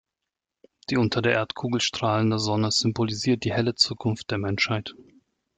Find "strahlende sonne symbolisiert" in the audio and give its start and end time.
1.79-3.43